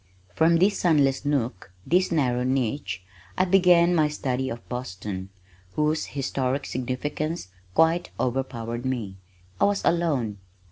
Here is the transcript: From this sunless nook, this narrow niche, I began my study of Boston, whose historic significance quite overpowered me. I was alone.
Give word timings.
From 0.33 0.55
this 0.55 0.79
sunless 0.79 1.25
nook, 1.25 1.71
this 1.85 2.11
narrow 2.11 2.43
niche, 2.43 3.03
I 3.37 3.45
began 3.45 3.93
my 3.93 4.07
study 4.07 4.49
of 4.49 4.67
Boston, 4.67 5.29
whose 5.73 6.07
historic 6.17 6.65
significance 6.65 7.49
quite 7.75 8.09
overpowered 8.19 8.83
me. 8.83 9.17
I 9.59 9.65
was 9.65 9.85
alone. 9.85 10.39